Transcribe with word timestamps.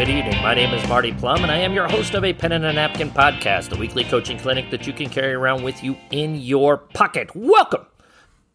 good 0.00 0.08
evening. 0.08 0.42
My 0.42 0.54
name 0.54 0.72
is 0.72 0.88
Marty 0.88 1.12
Plum, 1.12 1.42
and 1.42 1.52
I 1.52 1.58
am 1.58 1.74
your 1.74 1.86
host 1.86 2.14
of 2.14 2.24
a 2.24 2.32
Pen 2.32 2.52
and 2.52 2.64
a 2.64 2.72
Napkin 2.72 3.10
podcast, 3.10 3.76
a 3.76 3.78
weekly 3.78 4.02
coaching 4.02 4.38
clinic 4.38 4.70
that 4.70 4.86
you 4.86 4.94
can 4.94 5.10
carry 5.10 5.34
around 5.34 5.62
with 5.62 5.84
you 5.84 5.94
in 6.10 6.36
your 6.36 6.78
pocket. 6.78 7.36
Welcome 7.36 7.84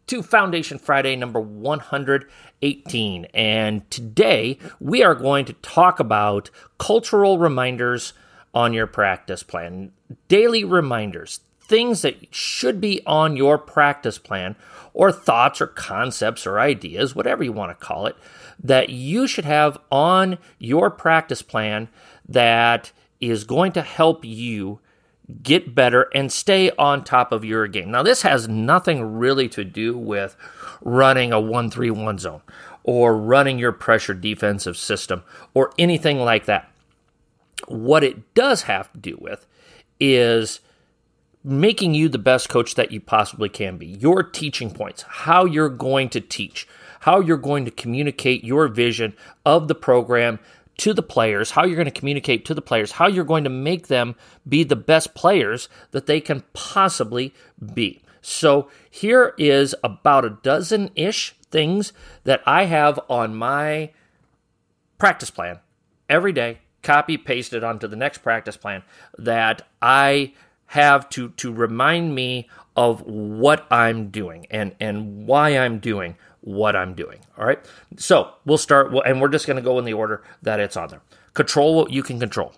to 0.08 0.24
Foundation 0.24 0.76
Friday 0.76 1.14
number 1.14 1.38
118. 1.38 3.26
And 3.26 3.88
today 3.92 4.58
we 4.80 5.04
are 5.04 5.14
going 5.14 5.44
to 5.44 5.52
talk 5.52 6.00
about 6.00 6.50
cultural 6.78 7.38
reminders 7.38 8.12
on 8.52 8.72
your 8.72 8.88
practice 8.88 9.44
plan, 9.44 9.92
daily 10.26 10.64
reminders, 10.64 11.38
things 11.68 12.02
that 12.02 12.34
should 12.34 12.80
be 12.80 13.02
on 13.06 13.36
your 13.36 13.58
practice 13.58 14.18
plan, 14.18 14.56
or 14.96 15.12
thoughts 15.12 15.60
or 15.60 15.66
concepts 15.66 16.46
or 16.46 16.58
ideas, 16.58 17.14
whatever 17.14 17.44
you 17.44 17.52
want 17.52 17.70
to 17.70 17.86
call 17.86 18.06
it, 18.06 18.16
that 18.62 18.88
you 18.88 19.26
should 19.26 19.44
have 19.44 19.76
on 19.92 20.38
your 20.58 20.90
practice 20.90 21.42
plan 21.42 21.88
that 22.26 22.92
is 23.20 23.44
going 23.44 23.72
to 23.72 23.82
help 23.82 24.24
you 24.24 24.80
get 25.42 25.74
better 25.74 26.08
and 26.14 26.32
stay 26.32 26.70
on 26.78 27.04
top 27.04 27.30
of 27.30 27.44
your 27.44 27.66
game. 27.66 27.90
Now, 27.90 28.02
this 28.02 28.22
has 28.22 28.48
nothing 28.48 29.18
really 29.18 29.48
to 29.50 29.64
do 29.64 29.98
with 29.98 30.34
running 30.80 31.32
a 31.32 31.40
1 31.40 31.70
3 31.70 31.90
1 31.90 32.18
zone 32.18 32.42
or 32.82 33.16
running 33.16 33.58
your 33.58 33.72
pressure 33.72 34.14
defensive 34.14 34.78
system 34.78 35.24
or 35.52 35.72
anything 35.78 36.20
like 36.20 36.46
that. 36.46 36.70
What 37.68 38.02
it 38.04 38.32
does 38.34 38.62
have 38.62 38.90
to 38.92 38.98
do 38.98 39.18
with 39.20 39.46
is 39.98 40.60
making 41.46 41.94
you 41.94 42.08
the 42.08 42.18
best 42.18 42.48
coach 42.48 42.74
that 42.74 42.90
you 42.90 43.00
possibly 43.00 43.48
can 43.48 43.78
be. 43.78 43.86
Your 43.86 44.22
teaching 44.22 44.70
points, 44.70 45.04
how 45.08 45.44
you're 45.44 45.68
going 45.68 46.08
to 46.10 46.20
teach, 46.20 46.66
how 47.00 47.20
you're 47.20 47.36
going 47.36 47.64
to 47.64 47.70
communicate 47.70 48.42
your 48.42 48.66
vision 48.66 49.14
of 49.44 49.68
the 49.68 49.74
program 49.74 50.40
to 50.78 50.92
the 50.92 51.02
players, 51.02 51.52
how 51.52 51.64
you're 51.64 51.76
going 51.76 51.86
to 51.86 51.90
communicate 51.90 52.44
to 52.44 52.54
the 52.54 52.60
players, 52.60 52.92
how 52.92 53.06
you're 53.06 53.24
going 53.24 53.44
to 53.44 53.50
make 53.50 53.86
them 53.86 54.16
be 54.46 54.64
the 54.64 54.76
best 54.76 55.14
players 55.14 55.68
that 55.92 56.06
they 56.06 56.20
can 56.20 56.42
possibly 56.52 57.32
be. 57.74 58.02
So, 58.20 58.68
here 58.90 59.34
is 59.38 59.74
about 59.84 60.24
a 60.24 60.38
dozen 60.42 60.90
ish 60.96 61.36
things 61.50 61.92
that 62.24 62.42
I 62.44 62.64
have 62.64 62.98
on 63.08 63.36
my 63.36 63.92
practice 64.98 65.30
plan 65.30 65.60
every 66.08 66.32
day, 66.32 66.58
copy 66.82 67.16
pasted 67.16 67.62
onto 67.62 67.86
the 67.86 67.96
next 67.96 68.18
practice 68.18 68.56
plan 68.56 68.82
that 69.16 69.62
I 69.80 70.32
have 70.66 71.08
to 71.10 71.30
to 71.30 71.52
remind 71.52 72.14
me 72.14 72.48
of 72.76 73.02
what 73.02 73.66
I'm 73.70 74.08
doing 74.08 74.46
and 74.50 74.74
and 74.80 75.26
why 75.26 75.50
I'm 75.50 75.78
doing 75.78 76.16
what 76.40 76.76
I'm 76.76 76.94
doing. 76.94 77.18
All 77.36 77.44
right. 77.44 77.58
So 77.96 78.30
we'll 78.44 78.56
start, 78.56 78.94
and 79.04 79.20
we're 79.20 79.28
just 79.28 79.46
going 79.46 79.56
to 79.56 79.62
go 79.62 79.78
in 79.80 79.84
the 79.84 79.92
order 79.92 80.22
that 80.42 80.60
it's 80.60 80.76
on 80.76 80.88
there. 80.88 81.02
Control 81.34 81.74
what 81.74 81.90
you 81.90 82.04
can 82.04 82.20
control. 82.20 82.54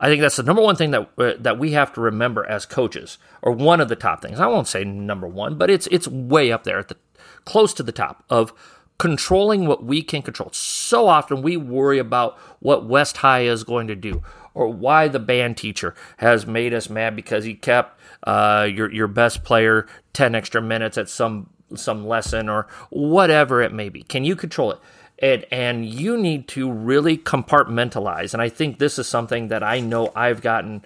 I 0.00 0.08
think 0.08 0.20
that's 0.20 0.36
the 0.36 0.44
number 0.44 0.62
one 0.62 0.76
thing 0.76 0.92
that 0.92 1.10
uh, 1.18 1.32
that 1.40 1.58
we 1.58 1.72
have 1.72 1.92
to 1.94 2.00
remember 2.00 2.46
as 2.46 2.64
coaches, 2.64 3.18
or 3.42 3.50
one 3.50 3.80
of 3.80 3.88
the 3.88 3.96
top 3.96 4.22
things. 4.22 4.38
I 4.38 4.46
won't 4.46 4.68
say 4.68 4.84
number 4.84 5.26
one, 5.26 5.56
but 5.56 5.68
it's 5.68 5.88
it's 5.88 6.06
way 6.06 6.52
up 6.52 6.62
there 6.62 6.78
at 6.78 6.88
the 6.88 6.96
close 7.44 7.74
to 7.74 7.82
the 7.82 7.92
top 7.92 8.24
of 8.30 8.52
controlling 8.98 9.66
what 9.66 9.84
we 9.84 10.02
can 10.02 10.22
control. 10.22 10.50
So 10.52 11.08
often 11.08 11.42
we 11.42 11.56
worry 11.56 11.98
about 11.98 12.38
what 12.60 12.86
West 12.86 13.18
High 13.18 13.42
is 13.42 13.64
going 13.64 13.88
to 13.88 13.96
do, 13.96 14.22
or 14.54 14.68
why 14.68 15.08
the 15.08 15.18
band 15.18 15.56
teacher 15.56 15.94
has 16.18 16.46
made 16.46 16.74
us 16.74 16.90
mad 16.90 17.14
because 17.16 17.44
he 17.44 17.54
kept 17.54 18.00
uh, 18.24 18.68
your 18.70 18.92
your 18.92 19.08
best 19.08 19.44
player 19.44 19.86
ten 20.12 20.34
extra 20.34 20.60
minutes 20.60 20.98
at 20.98 21.08
some 21.08 21.50
some 21.74 22.06
lesson 22.06 22.48
or 22.48 22.66
whatever 22.90 23.62
it 23.62 23.72
may 23.72 23.88
be. 23.88 24.02
Can 24.02 24.24
you 24.24 24.36
control 24.36 24.72
it? 24.72 24.78
And, 25.20 25.44
and 25.50 25.86
you 25.86 26.16
need 26.16 26.46
to 26.48 26.70
really 26.70 27.18
compartmentalize. 27.18 28.32
And 28.32 28.42
I 28.42 28.48
think 28.48 28.78
this 28.78 28.98
is 28.98 29.08
something 29.08 29.48
that 29.48 29.62
I 29.62 29.80
know 29.80 30.12
I've 30.14 30.42
gotten 30.42 30.84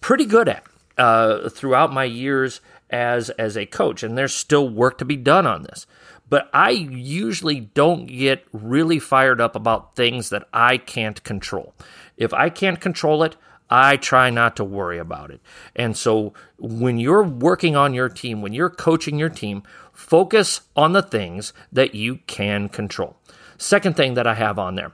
pretty 0.00 0.24
good 0.24 0.48
at 0.48 0.64
uh, 0.96 1.48
throughout 1.48 1.92
my 1.92 2.04
years 2.04 2.60
as 2.90 3.30
as 3.30 3.56
a 3.56 3.66
coach. 3.66 4.02
And 4.02 4.16
there's 4.16 4.34
still 4.34 4.68
work 4.68 4.98
to 4.98 5.04
be 5.04 5.16
done 5.16 5.46
on 5.46 5.64
this. 5.64 5.86
But 6.28 6.50
I 6.52 6.70
usually 6.70 7.60
don't 7.60 8.06
get 8.06 8.44
really 8.52 8.98
fired 8.98 9.40
up 9.40 9.54
about 9.54 9.94
things 9.94 10.30
that 10.30 10.48
I 10.52 10.76
can't 10.76 11.22
control. 11.22 11.74
If 12.16 12.34
I 12.34 12.50
can't 12.50 12.80
control 12.80 13.22
it, 13.22 13.36
I 13.68 13.96
try 13.96 14.30
not 14.30 14.56
to 14.56 14.64
worry 14.64 14.98
about 14.98 15.30
it. 15.30 15.40
And 15.74 15.96
so 15.96 16.34
when 16.58 16.98
you're 16.98 17.22
working 17.22 17.76
on 17.76 17.94
your 17.94 18.08
team, 18.08 18.42
when 18.42 18.52
you're 18.52 18.70
coaching 18.70 19.18
your 19.18 19.28
team, 19.28 19.62
focus 19.92 20.62
on 20.76 20.92
the 20.92 21.02
things 21.02 21.52
that 21.72 21.94
you 21.94 22.16
can 22.26 22.68
control. 22.68 23.16
Second 23.58 23.96
thing 23.96 24.14
that 24.14 24.26
I 24.26 24.34
have 24.34 24.58
on 24.58 24.74
there 24.74 24.92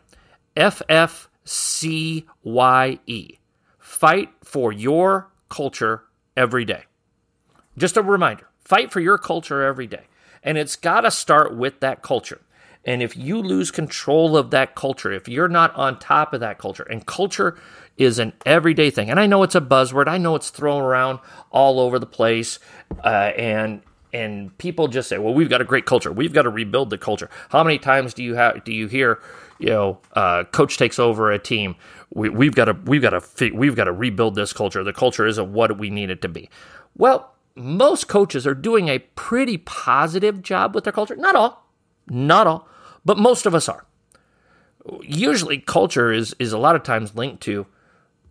FFCYE. 0.56 0.98
Fight 3.78 4.30
for 4.42 4.72
your 4.72 5.30
culture 5.48 6.04
every 6.36 6.64
day. 6.64 6.84
Just 7.76 7.96
a 7.96 8.02
reminder 8.02 8.48
fight 8.64 8.90
for 8.90 9.00
your 9.00 9.18
culture 9.18 9.62
every 9.62 9.86
day. 9.86 10.04
And 10.42 10.58
it's 10.58 10.76
got 10.76 11.02
to 11.02 11.10
start 11.10 11.56
with 11.56 11.80
that 11.80 12.02
culture. 12.02 12.40
And 12.84 13.02
if 13.02 13.16
you 13.16 13.38
lose 13.38 13.70
control 13.70 14.36
of 14.36 14.50
that 14.50 14.74
culture, 14.74 15.12
if 15.12 15.28
you're 15.28 15.48
not 15.48 15.74
on 15.76 15.98
top 15.98 16.34
of 16.34 16.40
that 16.40 16.58
culture, 16.58 16.82
and 16.82 17.06
culture 17.06 17.56
is 17.96 18.18
an 18.18 18.32
everyday 18.44 18.90
thing, 18.90 19.10
and 19.10 19.20
I 19.20 19.26
know 19.26 19.42
it's 19.44 19.54
a 19.54 19.60
buzzword, 19.60 20.08
I 20.08 20.18
know 20.18 20.34
it's 20.34 20.50
thrown 20.50 20.82
around 20.82 21.20
all 21.50 21.78
over 21.78 21.98
the 21.98 22.06
place, 22.06 22.58
uh, 23.04 23.32
and 23.36 23.82
and 24.12 24.56
people 24.58 24.88
just 24.88 25.08
say, 25.08 25.18
"Well, 25.18 25.32
we've 25.32 25.48
got 25.48 25.60
a 25.60 25.64
great 25.64 25.86
culture. 25.86 26.12
We've 26.12 26.32
got 26.32 26.42
to 26.42 26.50
rebuild 26.50 26.90
the 26.90 26.98
culture." 26.98 27.30
How 27.50 27.62
many 27.62 27.78
times 27.78 28.14
do 28.14 28.24
you 28.24 28.34
have 28.34 28.64
do 28.64 28.72
you 28.72 28.88
hear, 28.88 29.20
you 29.58 29.68
know, 29.68 29.98
uh, 30.14 30.44
coach 30.44 30.76
takes 30.76 30.98
over 30.98 31.30
a 31.30 31.38
team? 31.38 31.76
We, 32.10 32.46
have 32.46 32.54
got 32.54 32.64
to 32.66 32.76
we've 32.84 33.00
got 33.00 33.10
to 33.10 33.50
we've 33.52 33.76
got 33.76 33.84
to 33.84 33.92
rebuild 33.92 34.34
this 34.34 34.52
culture. 34.52 34.82
The 34.82 34.92
culture 34.92 35.26
isn't 35.26 35.52
what 35.52 35.78
we 35.78 35.88
need 35.88 36.10
it 36.10 36.20
to 36.22 36.28
be. 36.28 36.50
Well, 36.96 37.31
most 37.54 38.08
coaches 38.08 38.46
are 38.46 38.54
doing 38.54 38.88
a 38.88 38.98
pretty 38.98 39.58
positive 39.58 40.42
job 40.42 40.74
with 40.74 40.84
their 40.84 40.92
culture. 40.92 41.16
Not 41.16 41.36
all, 41.36 41.66
not 42.08 42.46
all, 42.46 42.68
but 43.04 43.18
most 43.18 43.46
of 43.46 43.54
us 43.54 43.68
are. 43.68 43.84
Usually, 45.02 45.58
culture 45.58 46.12
is 46.12 46.34
is 46.38 46.52
a 46.52 46.58
lot 46.58 46.74
of 46.74 46.82
times 46.82 47.14
linked 47.14 47.42
to 47.44 47.66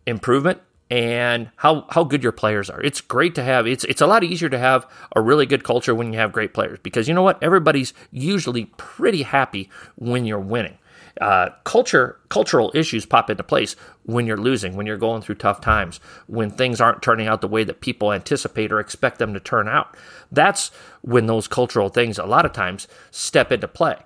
improvement 0.05 0.59
and 0.89 1.49
how 1.55 1.85
how 1.89 2.03
good 2.03 2.21
your 2.21 2.33
players 2.33 2.69
are. 2.69 2.81
It's 2.81 2.99
great 2.99 3.33
to 3.35 3.43
have. 3.43 3.65
It's 3.65 3.85
it's 3.85 4.01
a 4.01 4.07
lot 4.07 4.25
easier 4.25 4.49
to 4.49 4.59
have 4.59 4.85
a 5.15 5.21
really 5.21 5.45
good 5.45 5.63
culture 5.63 5.95
when 5.95 6.11
you 6.11 6.19
have 6.19 6.33
great 6.33 6.53
players 6.53 6.79
because 6.83 7.07
you 7.07 7.13
know 7.13 7.21
what? 7.21 7.41
Everybody's 7.41 7.93
usually 8.11 8.65
pretty 8.75 9.23
happy 9.23 9.69
when 9.95 10.25
you're 10.25 10.39
winning. 10.39 10.77
Uh, 11.19 11.49
culture 11.63 12.19
cultural 12.29 12.71
issues 12.73 13.05
pop 13.05 13.29
into 13.29 13.43
place 13.43 13.75
when 14.03 14.25
you're 14.25 14.37
losing, 14.37 14.75
when 14.75 14.85
you're 14.85 14.97
going 14.97 15.21
through 15.21 15.35
tough 15.35 15.59
times, 15.61 15.99
when 16.27 16.49
things 16.49 16.79
aren't 16.79 17.01
turning 17.01 17.27
out 17.27 17.41
the 17.41 17.47
way 17.47 17.63
that 17.63 17.81
people 17.81 18.13
anticipate 18.13 18.71
or 18.71 18.79
expect 18.79 19.19
them 19.19 19.33
to 19.33 19.39
turn 19.39 19.67
out. 19.67 19.97
That's 20.31 20.71
when 21.01 21.25
those 21.25 21.47
cultural 21.47 21.89
things 21.89 22.17
a 22.17 22.25
lot 22.25 22.45
of 22.45 22.53
times 22.53 22.87
step 23.11 23.51
into 23.51 23.67
play. 23.67 23.97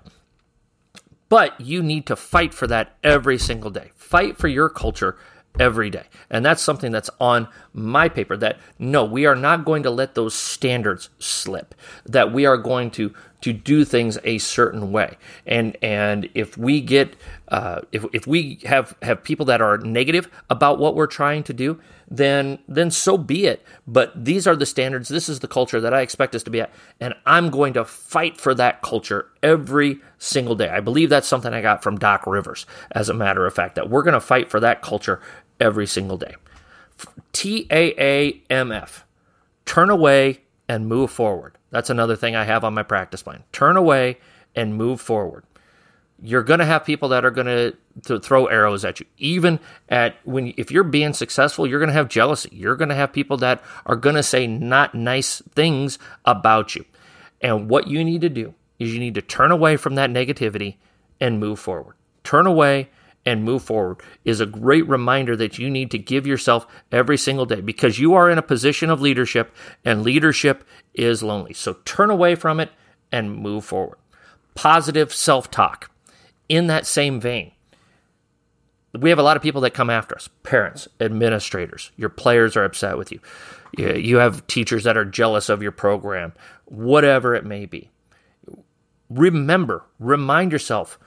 But 1.28 1.60
you 1.60 1.82
need 1.82 2.06
to 2.06 2.16
fight 2.16 2.54
for 2.54 2.66
that 2.68 2.96
every 3.02 3.38
single 3.38 3.70
day. 3.70 3.90
Fight 3.96 4.36
for 4.36 4.48
your 4.48 4.68
culture 4.68 5.16
every 5.58 5.90
day. 5.90 6.04
And 6.30 6.44
that's 6.44 6.62
something 6.62 6.92
that's 6.92 7.10
on 7.20 7.48
my 7.72 8.08
paper 8.08 8.36
that 8.36 8.58
no, 8.78 9.04
we 9.04 9.26
are 9.26 9.34
not 9.34 9.64
going 9.64 9.82
to 9.84 9.90
let 9.90 10.14
those 10.14 10.34
standards 10.34 11.08
slip. 11.18 11.74
That 12.04 12.32
we 12.32 12.46
are 12.46 12.56
going 12.58 12.90
to 12.92 13.14
to 13.40 13.52
do 13.52 13.84
things 13.84 14.18
a 14.24 14.38
certain 14.38 14.92
way. 14.92 15.16
And 15.46 15.76
and 15.82 16.28
if 16.34 16.56
we 16.56 16.80
get 16.80 17.16
uh, 17.48 17.82
if 17.92 18.04
if 18.12 18.26
we 18.26 18.58
have 18.64 18.96
have 19.02 19.22
people 19.22 19.46
that 19.46 19.60
are 19.60 19.78
negative 19.78 20.28
about 20.50 20.78
what 20.78 20.94
we're 20.94 21.06
trying 21.06 21.42
to 21.44 21.52
do, 21.52 21.80
then 22.10 22.58
then 22.68 22.90
so 22.90 23.18
be 23.18 23.46
it. 23.46 23.64
But 23.86 24.24
these 24.24 24.46
are 24.46 24.56
the 24.56 24.66
standards. 24.66 25.08
This 25.08 25.28
is 25.28 25.40
the 25.40 25.48
culture 25.48 25.80
that 25.80 25.94
I 25.94 26.00
expect 26.00 26.34
us 26.34 26.42
to 26.44 26.50
be 26.50 26.60
at, 26.60 26.72
and 27.00 27.14
I'm 27.26 27.50
going 27.50 27.74
to 27.74 27.84
fight 27.84 28.40
for 28.40 28.54
that 28.54 28.82
culture 28.82 29.28
every 29.42 30.00
single 30.18 30.54
day. 30.54 30.68
I 30.68 30.80
believe 30.80 31.10
that's 31.10 31.28
something 31.28 31.52
I 31.52 31.60
got 31.62 31.82
from 31.82 31.98
Doc 31.98 32.26
Rivers. 32.26 32.66
As 32.92 33.08
a 33.08 33.14
matter 33.14 33.46
of 33.46 33.54
fact, 33.54 33.74
that 33.74 33.90
we're 33.90 34.02
going 34.02 34.14
to 34.14 34.20
fight 34.20 34.50
for 34.50 34.60
that 34.60 34.82
culture 34.82 35.20
every 35.60 35.86
single 35.86 36.16
day. 36.16 36.34
T 37.32 37.66
A 37.70 37.94
A 37.98 38.42
M 38.50 38.72
F. 38.72 39.04
Turn 39.66 39.90
away 39.90 40.40
and 40.68 40.86
move 40.86 41.10
forward. 41.10 41.55
That's 41.76 41.90
another 41.90 42.16
thing 42.16 42.34
I 42.34 42.44
have 42.44 42.64
on 42.64 42.72
my 42.72 42.82
practice 42.82 43.22
plan. 43.22 43.44
Turn 43.52 43.76
away 43.76 44.16
and 44.54 44.78
move 44.78 44.98
forward. 44.98 45.44
You're 46.22 46.42
going 46.42 46.60
to 46.60 46.64
have 46.64 46.86
people 46.86 47.10
that 47.10 47.22
are 47.22 47.30
going 47.30 47.74
to 48.04 48.18
throw 48.18 48.46
arrows 48.46 48.82
at 48.82 48.98
you. 48.98 49.04
Even 49.18 49.60
at 49.90 50.16
when 50.24 50.54
if 50.56 50.70
you're 50.70 50.84
being 50.84 51.12
successful, 51.12 51.66
you're 51.66 51.78
going 51.78 51.90
to 51.90 51.92
have 51.92 52.08
jealousy. 52.08 52.48
You're 52.50 52.76
going 52.76 52.88
to 52.88 52.94
have 52.94 53.12
people 53.12 53.36
that 53.36 53.62
are 53.84 53.94
going 53.94 54.16
to 54.16 54.22
say 54.22 54.46
not 54.46 54.94
nice 54.94 55.42
things 55.54 55.98
about 56.24 56.74
you. 56.74 56.86
And 57.42 57.68
what 57.68 57.88
you 57.88 58.02
need 58.02 58.22
to 58.22 58.30
do 58.30 58.54
is 58.78 58.94
you 58.94 58.98
need 58.98 59.16
to 59.16 59.20
turn 59.20 59.52
away 59.52 59.76
from 59.76 59.96
that 59.96 60.08
negativity 60.08 60.76
and 61.20 61.38
move 61.38 61.58
forward. 61.58 61.96
Turn 62.24 62.46
away 62.46 62.88
and 63.26 63.42
move 63.44 63.64
forward 63.64 64.00
is 64.24 64.40
a 64.40 64.46
great 64.46 64.88
reminder 64.88 65.36
that 65.36 65.58
you 65.58 65.68
need 65.68 65.90
to 65.90 65.98
give 65.98 66.26
yourself 66.26 66.66
every 66.92 67.18
single 67.18 67.44
day 67.44 67.60
because 67.60 67.98
you 67.98 68.14
are 68.14 68.30
in 68.30 68.38
a 68.38 68.42
position 68.42 68.88
of 68.88 69.00
leadership 69.00 69.52
and 69.84 70.02
leadership 70.02 70.64
is 70.94 71.24
lonely. 71.24 71.52
So 71.52 71.74
turn 71.84 72.08
away 72.08 72.36
from 72.36 72.60
it 72.60 72.70
and 73.10 73.34
move 73.36 73.64
forward. 73.64 73.98
Positive 74.54 75.12
self 75.12 75.50
talk. 75.50 75.90
In 76.48 76.68
that 76.68 76.86
same 76.86 77.20
vein, 77.20 77.50
we 78.96 79.10
have 79.10 79.18
a 79.18 79.22
lot 79.22 79.36
of 79.36 79.42
people 79.42 79.60
that 79.62 79.74
come 79.74 79.90
after 79.90 80.14
us 80.14 80.28
parents, 80.44 80.86
administrators, 81.00 81.90
your 81.96 82.08
players 82.08 82.56
are 82.56 82.64
upset 82.64 82.96
with 82.96 83.10
you. 83.10 83.20
You 83.76 84.18
have 84.18 84.46
teachers 84.46 84.84
that 84.84 84.96
are 84.96 85.04
jealous 85.04 85.48
of 85.48 85.60
your 85.60 85.72
program, 85.72 86.32
whatever 86.66 87.34
it 87.34 87.44
may 87.44 87.66
be. 87.66 87.90
Remember, 89.10 89.84
remind 89.98 90.52
yourself, 90.52 90.98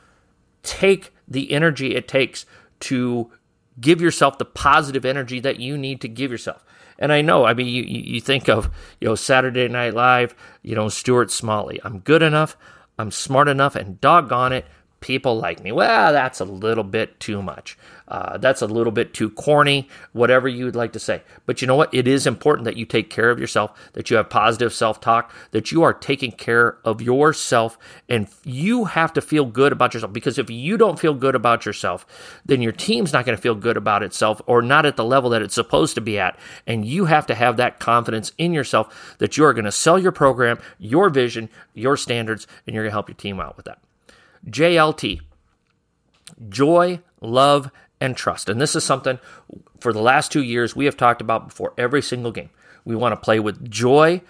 take 0.61 1.11
the 1.29 1.51
energy 1.51 1.95
it 1.95 2.07
takes 2.07 2.45
to 2.81 3.31
give 3.79 4.01
yourself 4.01 4.37
the 4.37 4.45
positive 4.45 5.05
energy 5.05 5.39
that 5.39 5.59
you 5.59 5.77
need 5.77 6.01
to 6.01 6.07
give 6.07 6.31
yourself. 6.31 6.63
And 6.97 7.13
I 7.13 7.21
know, 7.21 7.45
I 7.45 7.53
mean, 7.53 7.67
you, 7.67 7.83
you 7.83 8.19
think 8.19 8.49
of, 8.49 8.69
you 8.99 9.07
know, 9.07 9.15
Saturday 9.15 9.67
Night 9.69 9.93
Live, 9.93 10.35
you 10.61 10.75
know, 10.75 10.89
Stuart 10.89 11.31
Smalley. 11.31 11.79
I'm 11.83 11.99
good 11.99 12.21
enough, 12.21 12.57
I'm 12.97 13.11
smart 13.11 13.47
enough, 13.47 13.75
and 13.75 14.01
doggone 14.01 14.51
it, 14.51 14.65
people 14.99 15.37
like 15.37 15.63
me. 15.63 15.71
Well, 15.71 16.11
that's 16.11 16.39
a 16.39 16.45
little 16.45 16.83
bit 16.83 17.19
too 17.19 17.41
much. 17.41 17.77
Uh, 18.09 18.37
that's 18.37 18.61
a 18.61 18.67
little 18.67 18.91
bit 18.91 19.13
too 19.13 19.29
corny, 19.29 19.87
whatever 20.13 20.47
you 20.47 20.65
would 20.65 20.75
like 20.75 20.93
to 20.93 20.99
say. 20.99 21.21
But 21.45 21.61
you 21.61 21.67
know 21.67 21.75
what? 21.75 21.93
It 21.93 22.07
is 22.07 22.25
important 22.25 22.65
that 22.65 22.75
you 22.75 22.85
take 22.85 23.09
care 23.09 23.29
of 23.29 23.39
yourself, 23.39 23.91
that 23.93 24.09
you 24.09 24.17
have 24.17 24.29
positive 24.29 24.73
self 24.73 24.99
talk, 24.99 25.31
that 25.51 25.71
you 25.71 25.83
are 25.83 25.93
taking 25.93 26.31
care 26.31 26.77
of 26.83 27.01
yourself, 27.01 27.77
and 28.09 28.27
you 28.43 28.85
have 28.85 29.13
to 29.13 29.21
feel 29.21 29.45
good 29.45 29.71
about 29.71 29.93
yourself. 29.93 30.11
Because 30.11 30.39
if 30.39 30.49
you 30.49 30.75
don't 30.75 30.99
feel 30.99 31.13
good 31.13 31.35
about 31.35 31.65
yourself, 31.65 32.05
then 32.45 32.63
your 32.63 32.71
team's 32.71 33.13
not 33.13 33.25
going 33.25 33.35
to 33.35 33.41
feel 33.41 33.55
good 33.55 33.77
about 33.77 34.01
itself 34.01 34.41
or 34.47 34.61
not 34.63 34.87
at 34.87 34.95
the 34.95 35.05
level 35.05 35.29
that 35.29 35.43
it's 35.43 35.55
supposed 35.55 35.93
to 35.95 36.01
be 36.01 36.17
at. 36.17 36.37
And 36.65 36.85
you 36.85 37.05
have 37.05 37.27
to 37.27 37.35
have 37.35 37.57
that 37.57 37.79
confidence 37.79 38.31
in 38.39 38.53
yourself 38.53 39.15
that 39.19 39.37
you 39.37 39.45
are 39.45 39.53
going 39.53 39.65
to 39.65 39.71
sell 39.71 39.99
your 39.99 40.11
program, 40.11 40.57
your 40.79 41.09
vision, 41.09 41.49
your 41.75 41.95
standards, 41.95 42.47
and 42.65 42.73
you're 42.73 42.83
going 42.83 42.89
to 42.89 42.95
help 42.95 43.09
your 43.09 43.15
team 43.15 43.39
out 43.39 43.55
with 43.55 43.67
that. 43.67 43.79
JLT, 44.47 45.21
joy, 46.49 46.99
love, 47.21 47.71
and 47.99 48.15
trust. 48.15 48.49
And 48.49 48.59
this 48.59 48.75
is 48.75 48.83
something 48.83 49.19
for 49.79 49.93
the 49.93 50.01
last 50.01 50.31
two 50.31 50.43
years 50.43 50.75
we 50.75 50.85
have 50.85 50.97
talked 50.97 51.21
about 51.21 51.49
before 51.49 51.73
every 51.77 52.01
single 52.01 52.31
game. 52.31 52.49
We 52.85 52.95
want 52.95 53.13
to 53.13 53.17
play 53.17 53.39
with 53.39 53.69
joy. 53.69 54.21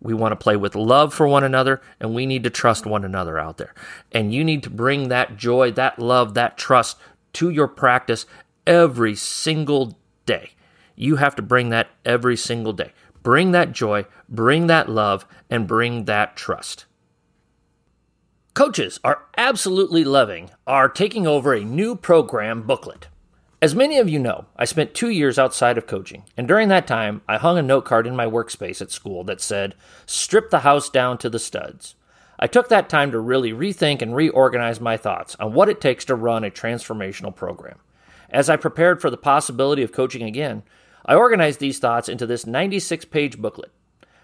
We 0.00 0.14
want 0.14 0.32
to 0.32 0.36
play 0.36 0.56
with 0.56 0.74
love 0.74 1.14
for 1.14 1.26
one 1.26 1.42
another, 1.42 1.80
and 1.98 2.14
we 2.14 2.26
need 2.26 2.44
to 2.44 2.50
trust 2.50 2.86
one 2.86 3.04
another 3.04 3.38
out 3.38 3.56
there. 3.56 3.74
And 4.12 4.32
you 4.32 4.44
need 4.44 4.62
to 4.64 4.70
bring 4.70 5.08
that 5.08 5.36
joy, 5.36 5.72
that 5.72 5.98
love, 5.98 6.34
that 6.34 6.58
trust 6.58 6.98
to 7.34 7.50
your 7.50 7.66
practice 7.66 8.26
every 8.66 9.14
single 9.14 9.98
day. 10.26 10.50
You 10.96 11.16
have 11.16 11.34
to 11.36 11.42
bring 11.42 11.70
that 11.70 11.88
every 12.04 12.36
single 12.36 12.72
day. 12.72 12.92
Bring 13.22 13.52
that 13.52 13.72
joy, 13.72 14.04
bring 14.28 14.66
that 14.68 14.88
love, 14.88 15.26
and 15.50 15.66
bring 15.66 16.04
that 16.04 16.36
trust. 16.36 16.84
Coaches 18.56 18.98
are 19.04 19.26
absolutely 19.36 20.02
loving 20.02 20.48
our 20.66 20.88
taking 20.88 21.26
over 21.26 21.52
a 21.52 21.62
new 21.62 21.94
program 21.94 22.62
booklet. 22.62 23.06
As 23.60 23.74
many 23.74 23.98
of 23.98 24.08
you 24.08 24.18
know, 24.18 24.46
I 24.56 24.64
spent 24.64 24.94
two 24.94 25.10
years 25.10 25.38
outside 25.38 25.76
of 25.76 25.86
coaching, 25.86 26.24
and 26.38 26.48
during 26.48 26.68
that 26.68 26.86
time, 26.86 27.20
I 27.28 27.36
hung 27.36 27.58
a 27.58 27.62
note 27.62 27.84
card 27.84 28.06
in 28.06 28.16
my 28.16 28.24
workspace 28.24 28.80
at 28.80 28.90
school 28.90 29.24
that 29.24 29.42
said, 29.42 29.74
Strip 30.06 30.48
the 30.48 30.60
house 30.60 30.88
down 30.88 31.18
to 31.18 31.28
the 31.28 31.38
studs. 31.38 31.96
I 32.40 32.46
took 32.46 32.70
that 32.70 32.88
time 32.88 33.10
to 33.10 33.18
really 33.18 33.52
rethink 33.52 34.00
and 34.00 34.16
reorganize 34.16 34.80
my 34.80 34.96
thoughts 34.96 35.36
on 35.38 35.52
what 35.52 35.68
it 35.68 35.78
takes 35.78 36.06
to 36.06 36.14
run 36.14 36.42
a 36.42 36.50
transformational 36.50 37.36
program. 37.36 37.78
As 38.30 38.48
I 38.48 38.56
prepared 38.56 39.02
for 39.02 39.10
the 39.10 39.18
possibility 39.18 39.82
of 39.82 39.92
coaching 39.92 40.22
again, 40.22 40.62
I 41.04 41.14
organized 41.14 41.60
these 41.60 41.78
thoughts 41.78 42.08
into 42.08 42.24
this 42.24 42.46
96 42.46 43.04
page 43.04 43.36
booklet. 43.36 43.70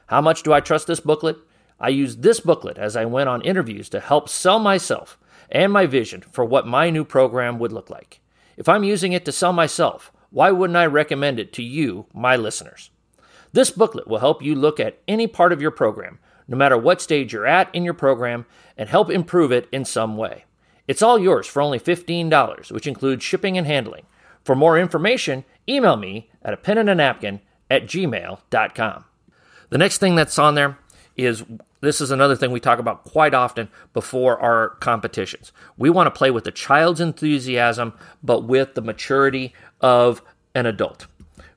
How 0.06 0.22
much 0.22 0.42
do 0.42 0.54
I 0.54 0.60
trust 0.60 0.86
this 0.86 1.00
booklet? 1.00 1.36
I 1.82 1.88
used 1.88 2.22
this 2.22 2.38
booklet 2.38 2.78
as 2.78 2.96
I 2.96 3.04
went 3.04 3.28
on 3.28 3.42
interviews 3.42 3.88
to 3.88 3.98
help 3.98 4.28
sell 4.28 4.60
myself 4.60 5.18
and 5.50 5.72
my 5.72 5.84
vision 5.84 6.20
for 6.20 6.44
what 6.44 6.64
my 6.64 6.90
new 6.90 7.04
program 7.04 7.58
would 7.58 7.72
look 7.72 7.90
like. 7.90 8.20
If 8.56 8.68
I'm 8.68 8.84
using 8.84 9.12
it 9.12 9.24
to 9.24 9.32
sell 9.32 9.52
myself, 9.52 10.12
why 10.30 10.52
wouldn't 10.52 10.76
I 10.76 10.86
recommend 10.86 11.40
it 11.40 11.52
to 11.54 11.62
you, 11.62 12.06
my 12.14 12.36
listeners? 12.36 12.90
This 13.52 13.72
booklet 13.72 14.06
will 14.06 14.20
help 14.20 14.42
you 14.42 14.54
look 14.54 14.78
at 14.78 15.00
any 15.08 15.26
part 15.26 15.52
of 15.52 15.60
your 15.60 15.72
program, 15.72 16.20
no 16.46 16.56
matter 16.56 16.78
what 16.78 17.02
stage 17.02 17.32
you're 17.32 17.46
at 17.46 17.74
in 17.74 17.84
your 17.84 17.94
program, 17.94 18.46
and 18.78 18.88
help 18.88 19.10
improve 19.10 19.50
it 19.50 19.68
in 19.72 19.84
some 19.84 20.16
way. 20.16 20.44
It's 20.86 21.02
all 21.02 21.18
yours 21.18 21.48
for 21.48 21.60
only 21.60 21.80
$15, 21.80 22.70
which 22.70 22.86
includes 22.86 23.24
shipping 23.24 23.58
and 23.58 23.66
handling. 23.66 24.06
For 24.44 24.54
more 24.54 24.78
information, 24.78 25.44
email 25.68 25.96
me 25.96 26.30
at 26.42 26.54
a 26.54 26.56
pen 26.56 26.78
and 26.78 26.88
a 26.88 26.94
napkin 26.94 27.40
at 27.68 27.86
gmail.com. 27.86 29.04
The 29.70 29.78
next 29.78 29.98
thing 29.98 30.14
that's 30.14 30.38
on 30.38 30.54
there 30.54 30.78
is 31.16 31.44
this 31.82 32.00
is 32.00 32.10
another 32.10 32.36
thing 32.36 32.52
we 32.52 32.60
talk 32.60 32.78
about 32.78 33.04
quite 33.04 33.34
often 33.34 33.68
before 33.92 34.40
our 34.40 34.70
competitions. 34.76 35.52
We 35.76 35.90
want 35.90 36.06
to 36.06 36.16
play 36.16 36.30
with 36.30 36.44
the 36.44 36.52
child's 36.52 37.00
enthusiasm, 37.00 37.92
but 38.22 38.44
with 38.44 38.74
the 38.74 38.80
maturity 38.80 39.52
of 39.80 40.22
an 40.54 40.64
adult. 40.64 41.06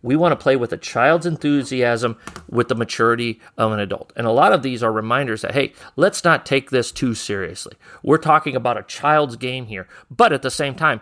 We 0.01 0.15
want 0.15 0.33
to 0.33 0.43
play 0.43 0.55
with 0.55 0.73
a 0.73 0.77
child's 0.77 1.25
enthusiasm 1.25 2.17
with 2.49 2.67
the 2.67 2.75
maturity 2.75 3.39
of 3.57 3.71
an 3.71 3.79
adult. 3.79 4.13
And 4.15 4.27
a 4.27 4.31
lot 4.31 4.53
of 4.53 4.61
these 4.61 4.83
are 4.83 4.91
reminders 4.91 5.41
that, 5.41 5.53
hey, 5.53 5.73
let's 5.95 6.23
not 6.23 6.45
take 6.45 6.69
this 6.69 6.91
too 6.91 7.15
seriously. 7.15 7.73
We're 8.03 8.17
talking 8.17 8.55
about 8.55 8.77
a 8.77 8.83
child's 8.83 9.35
game 9.35 9.65
here, 9.65 9.87
but 10.11 10.33
at 10.33 10.41
the 10.41 10.51
same 10.51 10.75
time, 10.75 11.01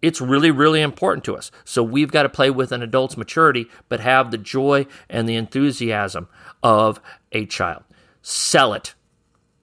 it's 0.00 0.20
really, 0.20 0.50
really 0.50 0.80
important 0.80 1.24
to 1.24 1.36
us. 1.36 1.50
So 1.64 1.82
we've 1.82 2.10
got 2.10 2.22
to 2.22 2.28
play 2.28 2.50
with 2.50 2.72
an 2.72 2.82
adult's 2.82 3.16
maturity, 3.16 3.66
but 3.88 4.00
have 4.00 4.30
the 4.30 4.38
joy 4.38 4.86
and 5.08 5.28
the 5.28 5.36
enthusiasm 5.36 6.28
of 6.62 7.00
a 7.32 7.46
child. 7.46 7.82
Sell 8.28 8.72
it. 8.72 8.96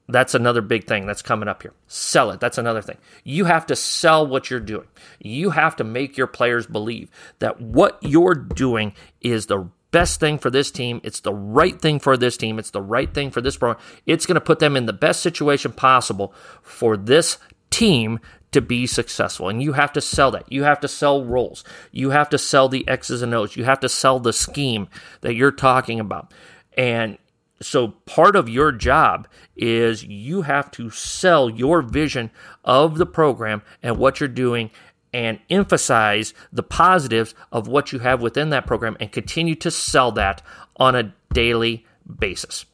That's 0.07 0.33
another 0.33 0.61
big 0.61 0.87
thing 0.87 1.05
that's 1.05 1.21
coming 1.21 1.49
up 1.49 1.63
here. 1.63 1.73
Sell 1.87 2.31
it. 2.31 2.39
That's 2.39 2.57
another 2.57 2.81
thing. 2.81 2.95
You 3.25 3.43
have 3.43 3.65
to 3.65 3.75
sell 3.75 4.25
what 4.25 4.49
you're 4.49 4.61
doing. 4.61 4.87
You 5.19 5.49
have 5.49 5.75
to 5.75 5.83
make 5.83 6.15
your 6.15 6.27
players 6.27 6.65
believe 6.65 7.11
that 7.39 7.59
what 7.59 7.97
you're 7.99 8.35
doing 8.35 8.93
is 9.19 9.47
the 9.47 9.67
best 9.91 10.21
thing 10.21 10.39
for 10.39 10.49
this 10.49 10.71
team. 10.71 11.01
It's 11.03 11.19
the 11.19 11.33
right 11.33 11.77
thing 11.81 11.99
for 11.99 12.15
this 12.15 12.37
team. 12.37 12.57
It's 12.57 12.71
the 12.71 12.81
right 12.81 13.13
thing 13.13 13.31
for 13.31 13.41
this 13.41 13.57
program. 13.57 13.83
It's 14.05 14.25
going 14.25 14.35
to 14.35 14.41
put 14.41 14.59
them 14.59 14.77
in 14.77 14.85
the 14.85 14.93
best 14.93 15.21
situation 15.21 15.73
possible 15.73 16.33
for 16.61 16.95
this 16.95 17.39
team 17.69 18.21
to 18.53 18.61
be 18.61 18.87
successful. 18.87 19.49
And 19.49 19.61
you 19.61 19.73
have 19.73 19.91
to 19.91 19.99
sell 19.99 20.31
that. 20.31 20.49
You 20.49 20.63
have 20.63 20.79
to 20.79 20.87
sell 20.87 21.25
roles. 21.25 21.65
You 21.91 22.11
have 22.11 22.29
to 22.29 22.37
sell 22.37 22.69
the 22.69 22.87
X's 22.87 23.21
and 23.21 23.33
O's. 23.33 23.57
You 23.57 23.65
have 23.65 23.81
to 23.81 23.89
sell 23.89 24.21
the 24.21 24.31
scheme 24.31 24.87
that 25.19 25.35
you're 25.35 25.51
talking 25.51 25.99
about. 25.99 26.33
And 26.77 27.17
so 27.63 27.89
part 28.05 28.35
of 28.35 28.49
your 28.49 28.71
job 28.71 29.27
is 29.55 30.03
you 30.03 30.43
have 30.43 30.71
to 30.71 30.89
sell 30.89 31.49
your 31.49 31.81
vision 31.81 32.31
of 32.63 32.97
the 32.97 33.05
program 33.05 33.61
and 33.81 33.97
what 33.97 34.19
you're 34.19 34.29
doing 34.29 34.71
and 35.13 35.39
emphasize 35.49 36.33
the 36.51 36.63
positives 36.63 37.35
of 37.51 37.67
what 37.67 37.91
you 37.91 37.99
have 37.99 38.21
within 38.21 38.49
that 38.49 38.65
program 38.65 38.97
and 38.99 39.11
continue 39.11 39.55
to 39.55 39.69
sell 39.69 40.11
that 40.11 40.41
on 40.77 40.95
a 40.95 41.13
daily 41.33 41.85
basis. 42.19 42.65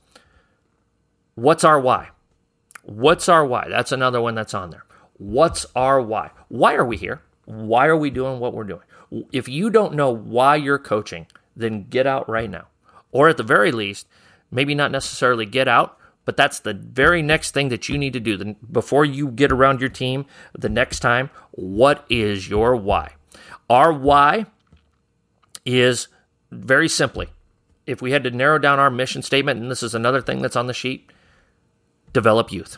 What's 1.35 1.63
our 1.63 1.79
why? 1.79 2.09
What's 2.83 3.29
our 3.29 3.45
why? 3.45 3.67
That's 3.69 3.91
another 3.91 4.21
one 4.21 4.35
that's 4.35 4.53
on 4.53 4.71
there. 4.71 4.85
What's 5.17 5.65
our 5.75 6.01
why? 6.01 6.31
Why 6.47 6.75
are 6.75 6.85
we 6.85 6.97
here? 6.97 7.21
Why 7.45 7.87
are 7.87 7.97
we 7.97 8.09
doing 8.09 8.39
what 8.39 8.53
we're 8.53 8.63
doing? 8.63 8.81
If 9.31 9.49
you 9.49 9.69
don't 9.69 9.95
know 9.95 10.11
why 10.11 10.55
you're 10.55 10.79
coaching, 10.79 11.27
then 11.55 11.87
get 11.89 12.07
out 12.07 12.29
right 12.29 12.49
now. 12.49 12.67
Or 13.11 13.27
at 13.27 13.37
the 13.37 13.43
very 13.43 13.71
least, 13.71 14.07
maybe 14.51 14.75
not 14.75 14.91
necessarily 14.91 15.45
get 15.45 15.67
out, 15.67 15.97
but 16.25 16.37
that's 16.37 16.59
the 16.59 16.73
very 16.73 17.21
next 17.21 17.51
thing 17.51 17.69
that 17.69 17.89
you 17.89 17.97
need 17.97 18.13
to 18.13 18.19
do. 18.19 18.55
Before 18.71 19.05
you 19.05 19.29
get 19.29 19.51
around 19.51 19.79
your 19.79 19.89
team 19.89 20.25
the 20.57 20.69
next 20.69 20.99
time, 20.99 21.29
what 21.51 22.05
is 22.09 22.49
your 22.49 22.75
why? 22.75 23.13
Our 23.69 23.91
why 23.91 24.45
is 25.65 26.07
very 26.51 26.87
simply, 26.87 27.29
if 27.85 28.01
we 28.01 28.11
had 28.11 28.23
to 28.23 28.31
narrow 28.31 28.59
down 28.59 28.79
our 28.79 28.89
mission 28.89 29.21
statement, 29.21 29.59
and 29.59 29.71
this 29.71 29.83
is 29.83 29.95
another 29.95 30.21
thing 30.21 30.41
that's 30.41 30.55
on 30.55 30.67
the 30.67 30.73
sheet, 30.73 31.11
develop 32.13 32.51
youth. 32.51 32.77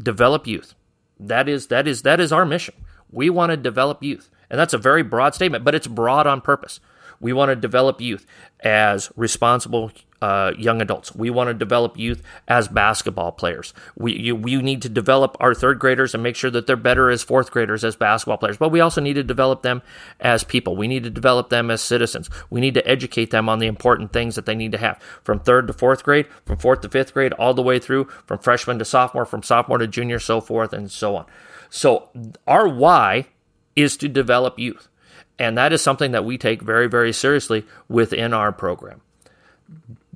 Develop 0.00 0.46
youth. 0.46 0.74
That 1.18 1.48
is 1.48 1.66
that 1.68 1.88
is 1.88 2.02
that 2.02 2.20
is 2.20 2.32
our 2.32 2.44
mission. 2.44 2.74
We 3.10 3.30
want 3.30 3.50
to 3.50 3.56
develop 3.56 4.02
youth. 4.02 4.30
And 4.50 4.58
that's 4.58 4.74
a 4.74 4.78
very 4.78 5.02
broad 5.02 5.34
statement, 5.34 5.64
but 5.64 5.74
it's 5.74 5.86
broad 5.86 6.26
on 6.26 6.40
purpose. 6.40 6.80
We 7.20 7.32
want 7.32 7.50
to 7.50 7.56
develop 7.56 8.00
youth 8.00 8.26
as 8.60 9.10
responsible 9.16 9.92
uh, 10.20 10.52
young 10.58 10.82
adults. 10.82 11.14
We 11.14 11.30
want 11.30 11.48
to 11.48 11.54
develop 11.54 11.96
youth 11.96 12.22
as 12.48 12.66
basketball 12.66 13.32
players. 13.32 13.72
We 13.96 14.18
you, 14.18 14.34
we 14.34 14.56
need 14.56 14.82
to 14.82 14.88
develop 14.88 15.36
our 15.38 15.54
third 15.54 15.78
graders 15.78 16.14
and 16.14 16.22
make 16.22 16.36
sure 16.36 16.50
that 16.50 16.66
they're 16.66 16.76
better 16.76 17.10
as 17.10 17.22
fourth 17.22 17.50
graders 17.50 17.84
as 17.84 17.94
basketball 17.94 18.38
players. 18.38 18.56
But 18.56 18.70
we 18.70 18.80
also 18.80 19.00
need 19.00 19.14
to 19.14 19.22
develop 19.22 19.62
them 19.62 19.82
as 20.18 20.42
people. 20.42 20.76
We 20.76 20.88
need 20.88 21.04
to 21.04 21.10
develop 21.10 21.50
them 21.50 21.70
as 21.70 21.80
citizens. 21.80 22.28
We 22.50 22.60
need 22.60 22.74
to 22.74 22.88
educate 22.88 23.30
them 23.30 23.48
on 23.48 23.58
the 23.58 23.68
important 23.68 24.12
things 24.12 24.34
that 24.34 24.46
they 24.46 24.56
need 24.56 24.72
to 24.72 24.78
have 24.78 25.00
from 25.22 25.38
third 25.38 25.68
to 25.68 25.72
fourth 25.72 26.02
grade, 26.02 26.26
from 26.44 26.58
fourth 26.58 26.80
to 26.80 26.88
fifth 26.88 27.14
grade, 27.14 27.32
all 27.34 27.54
the 27.54 27.62
way 27.62 27.78
through 27.78 28.06
from 28.26 28.38
freshman 28.38 28.78
to 28.80 28.84
sophomore, 28.84 29.24
from 29.24 29.42
sophomore 29.42 29.78
to 29.78 29.86
junior, 29.86 30.18
so 30.18 30.40
forth 30.40 30.72
and 30.72 30.90
so 30.90 31.14
on. 31.14 31.26
So 31.70 32.08
our 32.46 32.68
why 32.68 33.26
is 33.76 33.96
to 33.98 34.08
develop 34.08 34.58
youth. 34.58 34.88
And 35.38 35.56
that 35.56 35.72
is 35.72 35.82
something 35.82 36.12
that 36.12 36.24
we 36.24 36.36
take 36.38 36.62
very, 36.62 36.88
very 36.88 37.12
seriously 37.12 37.64
within 37.88 38.34
our 38.34 38.52
program. 38.52 39.00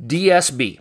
DSB, 0.04 0.80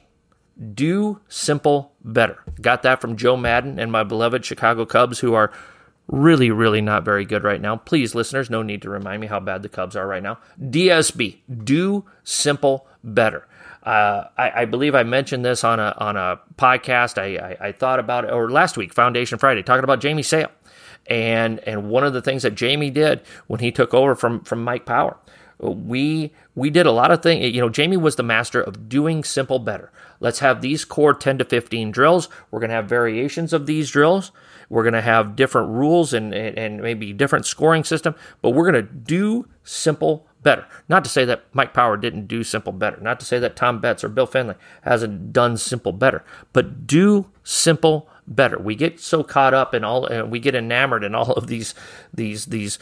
do 0.73 1.19
simple 1.27 1.93
better. 2.03 2.39
Got 2.59 2.83
that 2.83 3.01
from 3.01 3.17
Joe 3.17 3.37
Maddon 3.37 3.79
and 3.79 3.91
my 3.91 4.03
beloved 4.03 4.43
Chicago 4.43 4.85
Cubs, 4.85 5.19
who 5.19 5.33
are 5.33 5.51
really, 6.07 6.51
really 6.51 6.81
not 6.81 7.05
very 7.05 7.25
good 7.25 7.43
right 7.43 7.61
now. 7.61 7.77
Please, 7.77 8.13
listeners, 8.13 8.49
no 8.49 8.61
need 8.61 8.81
to 8.81 8.89
remind 8.89 9.21
me 9.21 9.27
how 9.27 9.39
bad 9.39 9.63
the 9.63 9.69
Cubs 9.69 9.95
are 9.95 10.07
right 10.07 10.23
now. 10.23 10.39
DSB, 10.59 11.37
do 11.63 12.05
simple 12.23 12.87
better. 13.03 13.47
Uh, 13.83 14.25
I, 14.37 14.61
I, 14.61 14.65
believe 14.65 14.93
I 14.93 15.01
mentioned 15.01 15.43
this 15.43 15.63
on 15.63 15.79
a 15.79 15.95
on 15.97 16.15
a 16.15 16.39
podcast. 16.55 17.17
I, 17.17 17.53
I, 17.59 17.69
I, 17.69 17.71
thought 17.71 17.99
about 17.99 18.25
it, 18.25 18.31
or 18.31 18.51
last 18.51 18.77
week, 18.77 18.93
Foundation 18.93 19.39
Friday, 19.39 19.63
talking 19.63 19.83
about 19.83 19.99
Jamie 19.99 20.21
Sale, 20.21 20.51
and 21.07 21.59
and 21.59 21.89
one 21.89 22.03
of 22.03 22.13
the 22.13 22.21
things 22.21 22.43
that 22.43 22.55
Jamie 22.55 22.89
did 22.89 23.21
when 23.47 23.59
he 23.59 23.71
took 23.71 23.93
over 23.93 24.15
from 24.15 24.41
from 24.43 24.63
Mike 24.63 24.85
Power, 24.85 25.17
we 25.59 26.31
we 26.55 26.69
did 26.69 26.85
a 26.85 26.91
lot 26.91 27.11
of 27.11 27.21
things. 27.21 27.53
You 27.53 27.61
know, 27.61 27.69
Jamie 27.69 27.97
was 27.97 28.15
the 28.15 28.23
master 28.23 28.61
of 28.61 28.89
doing 28.89 29.23
simple 29.23 29.59
better. 29.59 29.91
Let's 30.19 30.39
have 30.39 30.61
these 30.61 30.85
core 30.85 31.13
ten 31.13 31.37
to 31.37 31.45
fifteen 31.45 31.91
drills. 31.91 32.29
We're 32.49 32.59
going 32.59 32.69
to 32.69 32.75
have 32.75 32.87
variations 32.87 33.53
of 33.53 33.65
these 33.65 33.89
drills. 33.89 34.31
We're 34.69 34.83
going 34.83 34.93
to 34.93 35.01
have 35.01 35.35
different 35.35 35.69
rules 35.69 36.13
and, 36.13 36.33
and, 36.33 36.57
and 36.57 36.81
maybe 36.81 37.11
different 37.11 37.45
scoring 37.45 37.83
system, 37.83 38.15
but 38.41 38.51
we're 38.51 38.71
going 38.71 38.85
to 38.85 38.93
do 38.93 39.45
simple 39.65 40.27
better. 40.43 40.65
Not 40.87 41.03
to 41.03 41.09
say 41.09 41.25
that 41.25 41.43
Mike 41.51 41.73
Power 41.73 41.97
didn't 41.97 42.27
do 42.27 42.41
simple 42.43 42.71
better. 42.71 42.97
Not 43.01 43.19
to 43.19 43.25
say 43.25 43.37
that 43.39 43.57
Tom 43.57 43.81
Betts 43.81 44.01
or 44.01 44.07
Bill 44.07 44.25
Finley 44.25 44.55
hasn't 44.83 45.33
done 45.33 45.57
simple 45.57 45.91
better, 45.91 46.23
but 46.53 46.87
do 46.87 47.29
simple 47.43 48.07
better. 48.27 48.57
We 48.57 48.75
get 48.75 48.99
so 48.99 49.23
caught 49.23 49.53
up 49.53 49.73
in 49.73 49.83
all, 49.83 50.05
and 50.05 50.31
we 50.31 50.39
get 50.39 50.55
enamored 50.55 51.03
in 51.03 51.15
all 51.15 51.33
of 51.33 51.47
these, 51.47 51.73
these, 52.13 52.45
these 52.45 52.79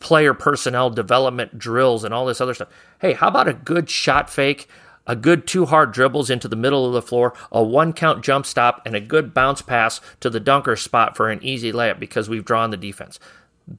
player 0.00 0.34
personnel 0.34 0.90
development 0.90 1.58
drills 1.58 2.04
and 2.04 2.14
all 2.14 2.26
this 2.26 2.40
other 2.40 2.54
stuff. 2.54 2.68
Hey, 3.00 3.14
how 3.14 3.28
about 3.28 3.48
a 3.48 3.54
good 3.54 3.90
shot 3.90 4.30
fake? 4.30 4.68
A 5.06 5.16
good 5.16 5.46
two 5.46 5.64
hard 5.64 5.92
dribbles 5.92 6.28
into 6.28 6.48
the 6.48 6.56
middle 6.56 6.86
of 6.86 6.92
the 6.92 7.00
floor, 7.00 7.32
a 7.50 7.62
one 7.62 7.94
count 7.94 8.22
jump 8.22 8.44
stop, 8.44 8.82
and 8.84 8.94
a 8.94 9.00
good 9.00 9.32
bounce 9.32 9.62
pass 9.62 10.02
to 10.20 10.28
the 10.28 10.38
dunker 10.38 10.76
spot 10.76 11.16
for 11.16 11.30
an 11.30 11.42
easy 11.42 11.72
layup 11.72 11.98
because 11.98 12.28
we've 12.28 12.44
drawn 12.44 12.70
the 12.70 12.76
defense. 12.76 13.18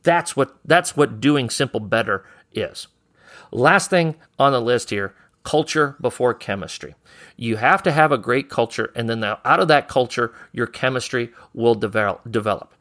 That's 0.01 0.35
what 0.35 0.55
that's 0.65 0.97
what 0.97 1.21
doing 1.21 1.51
simple 1.51 1.79
better 1.79 2.25
is. 2.51 2.87
Last 3.51 3.91
thing 3.91 4.15
on 4.39 4.51
the 4.53 4.61
list 4.61 4.89
here 4.89 5.13
culture 5.43 5.95
before 6.01 6.33
chemistry. 6.33 6.95
You 7.37 7.55
have 7.57 7.81
to 7.83 7.91
have 7.91 8.11
a 8.11 8.17
great 8.17 8.49
culture, 8.49 8.91
and 8.95 9.09
then 9.09 9.23
out 9.23 9.59
of 9.59 9.67
that 9.69 9.87
culture, 9.87 10.33
your 10.51 10.67
chemistry 10.67 11.31
will 11.53 11.75
develop. 11.75 12.73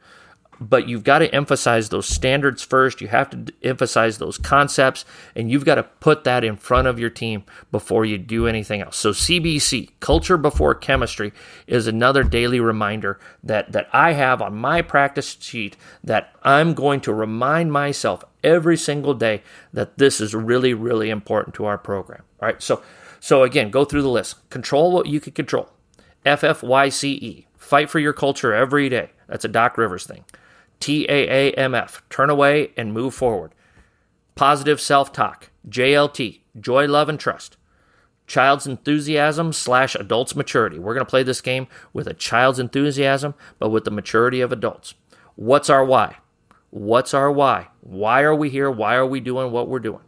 but 0.59 0.87
you've 0.89 1.03
got 1.03 1.19
to 1.19 1.33
emphasize 1.33 1.89
those 1.89 2.05
standards 2.05 2.61
first. 2.63 2.99
You 3.01 3.07
have 3.07 3.29
to 3.29 3.53
emphasize 3.63 4.17
those 4.17 4.37
concepts, 4.37 5.05
and 5.35 5.49
you've 5.49 5.65
got 5.65 5.75
to 5.75 5.83
put 5.83 6.25
that 6.25 6.43
in 6.43 6.57
front 6.57 6.87
of 6.87 6.99
your 6.99 7.09
team 7.09 7.43
before 7.71 8.05
you 8.05 8.17
do 8.17 8.45
anything 8.47 8.81
else. 8.81 8.97
So, 8.97 9.11
CBC, 9.11 9.91
culture 9.99 10.37
before 10.37 10.75
chemistry, 10.75 11.31
is 11.65 11.87
another 11.87 12.23
daily 12.23 12.59
reminder 12.59 13.19
that, 13.43 13.71
that 13.71 13.87
I 13.93 14.13
have 14.13 14.41
on 14.41 14.55
my 14.55 14.81
practice 14.81 15.37
sheet 15.39 15.77
that 16.03 16.35
I'm 16.43 16.73
going 16.73 16.99
to 17.01 17.13
remind 17.13 17.71
myself 17.71 18.23
every 18.43 18.77
single 18.77 19.13
day 19.13 19.43
that 19.73 19.97
this 19.97 20.21
is 20.21 20.33
really, 20.33 20.73
really 20.73 21.09
important 21.09 21.55
to 21.55 21.65
our 21.65 21.77
program. 21.77 22.23
All 22.41 22.47
right, 22.47 22.61
so, 22.61 22.81
so 23.19 23.43
again, 23.43 23.69
go 23.69 23.85
through 23.85 24.01
the 24.01 24.09
list. 24.09 24.49
Control 24.49 24.91
what 24.91 25.07
you 25.07 25.19
can 25.19 25.33
control. 25.33 25.69
FFYCE, 26.25 27.45
fight 27.57 27.89
for 27.89 27.99
your 27.99 28.13
culture 28.13 28.53
every 28.53 28.89
day. 28.89 29.11
That's 29.27 29.45
a 29.45 29.49
Doc 29.49 29.77
Rivers 29.77 30.05
thing. 30.05 30.25
TAAMF, 30.79 32.01
turn 32.09 32.29
away 32.29 32.71
and 32.77 32.93
move 32.93 33.13
forward. 33.13 33.53
Positive 34.35 34.79
self 34.79 35.11
talk, 35.11 35.49
JLT, 35.67 36.39
joy, 36.59 36.87
love, 36.87 37.09
and 37.09 37.19
trust. 37.19 37.57
Child's 38.27 38.67
enthusiasm 38.67 39.51
slash 39.51 39.95
adult's 39.95 40.35
maturity. 40.35 40.77
We're 40.77 40.93
going 40.93 41.05
to 41.05 41.09
play 41.09 41.23
this 41.23 41.41
game 41.41 41.67
with 41.93 42.07
a 42.07 42.13
child's 42.13 42.59
enthusiasm, 42.59 43.33
but 43.57 43.69
with 43.69 43.85
the 43.85 43.91
maturity 43.91 44.39
of 44.39 44.51
adults. 44.51 44.93
What's 45.35 45.69
our 45.69 45.83
why? 45.83 46.17
What's 46.71 47.13
our 47.13 47.31
why? 47.31 47.67
Why 47.81 48.21
are 48.21 48.35
we 48.35 48.49
here? 48.49 48.69
Why 48.69 48.95
are 48.95 49.05
we 49.05 49.19
doing 49.19 49.51
what 49.51 49.67
we're 49.67 49.79
doing? 49.79 50.01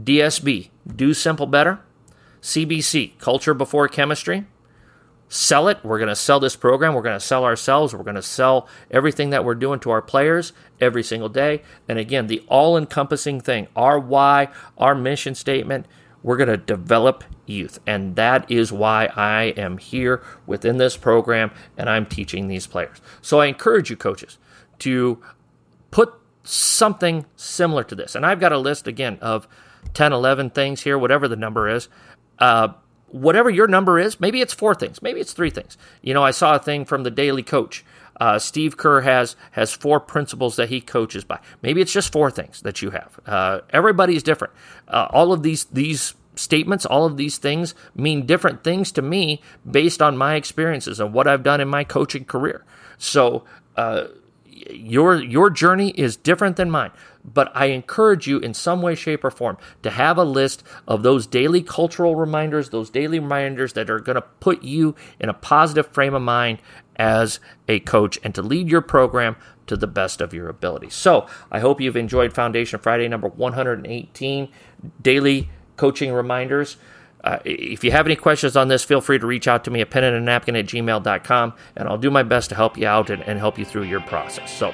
DSB, 0.00 0.70
do 0.94 1.14
simple 1.14 1.46
better. 1.46 1.80
CBC, 2.42 3.18
culture 3.18 3.54
before 3.54 3.88
chemistry 3.88 4.46
sell 5.28 5.68
it. 5.68 5.78
We're 5.84 5.98
going 5.98 6.08
to 6.08 6.16
sell 6.16 6.40
this 6.40 6.56
program. 6.56 6.94
We're 6.94 7.02
going 7.02 7.18
to 7.18 7.24
sell 7.24 7.44
ourselves. 7.44 7.94
We're 7.94 8.04
going 8.04 8.16
to 8.16 8.22
sell 8.22 8.68
everything 8.90 9.30
that 9.30 9.44
we're 9.44 9.54
doing 9.54 9.80
to 9.80 9.90
our 9.90 10.02
players 10.02 10.52
every 10.80 11.02
single 11.02 11.28
day. 11.28 11.62
And 11.88 11.98
again, 11.98 12.26
the 12.26 12.44
all 12.48 12.76
encompassing 12.76 13.40
thing, 13.40 13.68
our 13.74 13.98
why, 13.98 14.48
our 14.78 14.94
mission 14.94 15.34
statement, 15.34 15.86
we're 16.22 16.36
going 16.36 16.48
to 16.48 16.56
develop 16.56 17.24
youth. 17.46 17.78
And 17.86 18.16
that 18.16 18.50
is 18.50 18.72
why 18.72 19.06
I 19.16 19.54
am 19.56 19.78
here 19.78 20.22
within 20.46 20.76
this 20.78 20.96
program 20.96 21.50
and 21.76 21.88
I'm 21.88 22.06
teaching 22.06 22.48
these 22.48 22.66
players. 22.66 23.00
So 23.22 23.40
I 23.40 23.46
encourage 23.46 23.90
you, 23.90 23.96
coaches, 23.96 24.38
to 24.80 25.22
put 25.90 26.12
something 26.44 27.26
similar 27.36 27.84
to 27.84 27.94
this. 27.94 28.14
And 28.14 28.24
I've 28.24 28.40
got 28.40 28.52
a 28.52 28.58
list 28.58 28.86
again 28.86 29.18
of 29.20 29.48
10, 29.94 30.12
11 30.12 30.50
things 30.50 30.82
here, 30.82 30.98
whatever 30.98 31.28
the 31.28 31.36
number 31.36 31.68
is. 31.68 31.88
Uh, 32.38 32.68
whatever 33.08 33.48
your 33.48 33.66
number 33.66 33.98
is, 33.98 34.20
maybe 34.20 34.40
it's 34.40 34.52
four 34.52 34.74
things, 34.74 35.00
maybe 35.02 35.20
it's 35.20 35.32
three 35.32 35.50
things. 35.50 35.76
You 36.02 36.14
know, 36.14 36.22
I 36.22 36.30
saw 36.30 36.56
a 36.56 36.58
thing 36.58 36.84
from 36.84 37.02
the 37.02 37.10
Daily 37.10 37.42
Coach. 37.42 37.84
Uh, 38.18 38.38
Steve 38.38 38.76
Kerr 38.76 39.02
has 39.02 39.36
has 39.52 39.72
four 39.72 40.00
principles 40.00 40.56
that 40.56 40.70
he 40.70 40.80
coaches 40.80 41.24
by. 41.24 41.38
Maybe 41.60 41.82
it's 41.82 41.92
just 41.92 42.12
four 42.12 42.30
things 42.30 42.62
that 42.62 42.80
you 42.80 42.90
have. 42.90 43.20
Uh, 43.26 43.60
everybody's 43.70 44.22
different. 44.22 44.54
Uh, 44.88 45.08
all 45.10 45.32
of 45.32 45.42
these 45.42 45.64
these 45.66 46.14
statements, 46.34 46.86
all 46.86 47.04
of 47.04 47.16
these 47.16 47.38
things 47.38 47.74
mean 47.94 48.24
different 48.24 48.64
things 48.64 48.92
to 48.92 49.02
me 49.02 49.42
based 49.70 50.00
on 50.00 50.16
my 50.16 50.34
experiences 50.34 50.98
and 50.98 51.12
what 51.12 51.26
I've 51.26 51.42
done 51.42 51.60
in 51.60 51.68
my 51.68 51.84
coaching 51.84 52.24
career. 52.24 52.64
So 52.98 53.44
uh, 53.76 54.04
your 54.70 55.22
your 55.22 55.50
journey 55.50 55.90
is 55.90 56.16
different 56.16 56.56
than 56.56 56.70
mine 56.70 56.90
but 57.26 57.50
I 57.54 57.66
encourage 57.66 58.26
you 58.26 58.38
in 58.38 58.54
some 58.54 58.82
way, 58.82 58.94
shape, 58.94 59.24
or 59.24 59.30
form 59.30 59.58
to 59.82 59.90
have 59.90 60.16
a 60.16 60.24
list 60.24 60.62
of 60.86 61.02
those 61.02 61.26
daily 61.26 61.60
cultural 61.60 62.14
reminders, 62.14 62.70
those 62.70 62.88
daily 62.88 63.18
reminders 63.18 63.72
that 63.72 63.90
are 63.90 63.98
going 63.98 64.14
to 64.14 64.22
put 64.22 64.62
you 64.62 64.94
in 65.18 65.28
a 65.28 65.34
positive 65.34 65.88
frame 65.88 66.14
of 66.14 66.22
mind 66.22 66.58
as 66.96 67.40
a 67.68 67.80
coach 67.80 68.18
and 68.22 68.34
to 68.34 68.42
lead 68.42 68.68
your 68.68 68.80
program 68.80 69.36
to 69.66 69.76
the 69.76 69.88
best 69.88 70.20
of 70.20 70.32
your 70.32 70.48
ability. 70.48 70.88
So 70.90 71.26
I 71.50 71.58
hope 71.58 71.80
you've 71.80 71.96
enjoyed 71.96 72.32
Foundation 72.32 72.78
Friday 72.78 73.08
number 73.08 73.28
118 73.28 74.48
daily 75.02 75.50
coaching 75.76 76.12
reminders. 76.12 76.76
Uh, 77.26 77.40
if 77.44 77.82
you 77.82 77.90
have 77.90 78.06
any 78.06 78.14
questions 78.14 78.56
on 78.56 78.68
this, 78.68 78.84
feel 78.84 79.00
free 79.00 79.18
to 79.18 79.26
reach 79.26 79.48
out 79.48 79.64
to 79.64 79.70
me 79.70 79.80
at 79.80 79.90
penandnapkin 79.90 80.56
at 80.56 80.66
gmail.com, 80.66 81.52
and 81.74 81.88
I'll 81.88 81.98
do 81.98 82.08
my 82.10 82.22
best 82.22 82.50
to 82.50 82.54
help 82.54 82.78
you 82.78 82.86
out 82.86 83.10
and, 83.10 83.20
and 83.24 83.40
help 83.40 83.58
you 83.58 83.64
through 83.64 83.82
your 83.82 84.00
process. 84.02 84.56
So, 84.56 84.72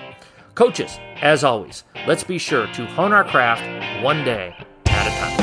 Coaches, 0.54 0.98
as 1.22 1.44
always, 1.44 1.84
let's 2.06 2.24
be 2.24 2.36
sure 2.36 2.66
to 2.66 2.84
hone 2.88 3.12
our 3.12 3.24
craft 3.24 4.04
one 4.04 4.22
day 4.22 4.54
at 4.86 5.06
a 5.06 5.10
time. 5.18 5.41